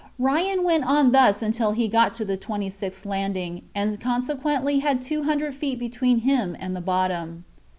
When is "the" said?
2.25-2.35, 6.75-6.81